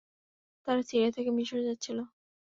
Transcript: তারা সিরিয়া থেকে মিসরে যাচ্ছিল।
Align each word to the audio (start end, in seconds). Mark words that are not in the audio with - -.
তারা 0.67 0.81
সিরিয়া 0.83 1.11
থেকে 1.11 1.29
মিসরে 1.37 1.61
যাচ্ছিল। 1.67 1.97